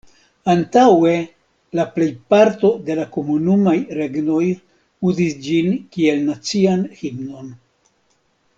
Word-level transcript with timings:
Antaŭe 0.51 1.11
la 1.79 1.83
plejparto 1.97 2.71
de 2.87 2.95
la 3.01 3.05
Komunumaj 3.17 3.75
Regnoj 3.99 4.41
uzis 5.11 5.37
ĝin 5.49 5.77
kiel 5.97 6.25
nacian 6.31 6.83
himnon. 7.03 7.55